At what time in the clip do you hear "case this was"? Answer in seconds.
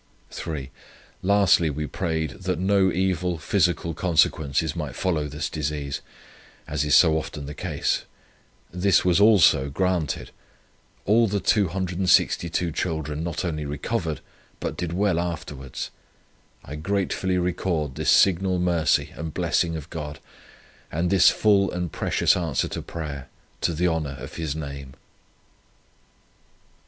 7.53-9.21